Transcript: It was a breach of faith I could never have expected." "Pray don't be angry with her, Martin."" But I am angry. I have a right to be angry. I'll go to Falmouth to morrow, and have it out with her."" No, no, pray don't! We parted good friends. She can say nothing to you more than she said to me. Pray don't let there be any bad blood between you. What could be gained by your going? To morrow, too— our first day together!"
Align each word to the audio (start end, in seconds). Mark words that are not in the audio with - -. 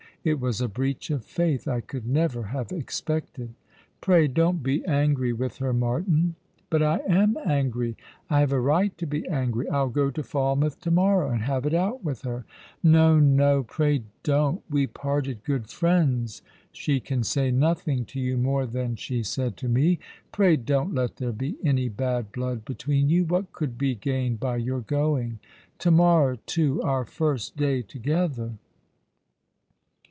It 0.23 0.39
was 0.39 0.61
a 0.61 0.67
breach 0.67 1.09
of 1.09 1.25
faith 1.25 1.67
I 1.67 1.81
could 1.81 2.05
never 2.05 2.43
have 2.43 2.71
expected." 2.71 3.55
"Pray 4.01 4.27
don't 4.27 4.61
be 4.61 4.85
angry 4.85 5.33
with 5.33 5.57
her, 5.57 5.73
Martin."" 5.73 6.35
But 6.69 6.83
I 6.83 6.97
am 7.07 7.37
angry. 7.43 7.97
I 8.29 8.41
have 8.41 8.51
a 8.51 8.59
right 8.61 8.95
to 8.99 9.07
be 9.07 9.27
angry. 9.27 9.67
I'll 9.69 9.89
go 9.89 10.11
to 10.11 10.21
Falmouth 10.21 10.79
to 10.81 10.91
morrow, 10.91 11.31
and 11.31 11.41
have 11.41 11.65
it 11.65 11.73
out 11.73 12.03
with 12.03 12.21
her."" 12.21 12.45
No, 12.83 13.17
no, 13.17 13.63
pray 13.63 14.03
don't! 14.21 14.61
We 14.69 14.85
parted 14.85 15.43
good 15.43 15.71
friends. 15.71 16.43
She 16.71 16.99
can 16.99 17.23
say 17.23 17.49
nothing 17.49 18.05
to 18.05 18.19
you 18.19 18.37
more 18.37 18.67
than 18.67 18.97
she 18.97 19.23
said 19.23 19.57
to 19.57 19.67
me. 19.67 19.97
Pray 20.31 20.55
don't 20.55 20.93
let 20.93 21.15
there 21.15 21.31
be 21.31 21.55
any 21.63 21.89
bad 21.89 22.31
blood 22.31 22.63
between 22.63 23.09
you. 23.09 23.25
What 23.25 23.53
could 23.53 23.75
be 23.75 23.95
gained 23.95 24.39
by 24.39 24.57
your 24.57 24.81
going? 24.81 25.39
To 25.79 25.89
morrow, 25.89 26.37
too— 26.45 26.79
our 26.83 27.05
first 27.05 27.57
day 27.57 27.81
together!" 27.81 28.51